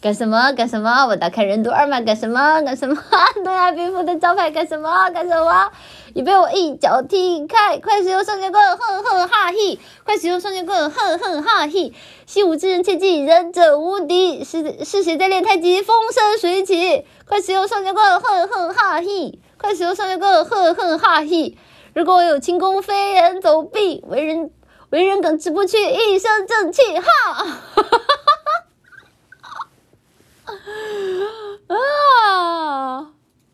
[0.00, 1.06] 干什么干什么？
[1.08, 2.96] 我打开任督二脉，干什么干什么？
[3.44, 5.72] 东亚病夫的招牌，干什么干什么？
[6.14, 7.78] 你被我一脚踢开。
[7.78, 9.76] 快使用双截棍，哼哼哈嘿。
[10.04, 11.92] 快使用双截棍，哼哼哈嘿。
[12.26, 14.44] 习武之人切记，忍者无敌。
[14.44, 15.82] 是是谁在练太极？
[15.82, 17.04] 风生水起。
[17.26, 19.40] 快使用双截棍，哼哼哈嘿。
[19.60, 21.58] 快使用双截棍，哼哼哈嘿。
[21.94, 24.04] 如果我有轻功，飞檐走壁。
[24.06, 24.52] 为人
[24.90, 26.82] 为人耿直不屈，一身正气。
[27.00, 27.46] 哈。